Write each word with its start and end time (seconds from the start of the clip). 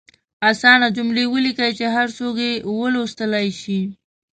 اسانه 0.49 0.87
جملې 0.97 1.25
ولیکئ 1.33 1.71
چې 1.79 1.85
هر 1.95 2.07
څوک 2.17 2.35
یې 2.45 2.53
ولوستلئ 2.79 3.47
شي. 3.61 3.81